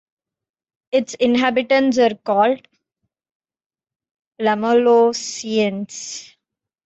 [0.91, 2.67] Its inhabitants are called
[4.41, 6.33] "Lamalousiens".